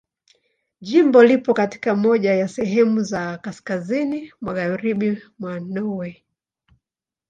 [0.81, 6.23] Jimbo lipo katika moja ya sehemu za kaskazini mwa Magharibi mwa Norwei.